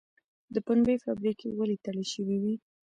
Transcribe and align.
د 0.53 0.55
پنبې 0.65 0.95
فابریکې 1.05 1.47
ولې 1.57 1.77
تړل 1.83 2.05
شوې 2.13 2.37
وې؟ 2.43 2.55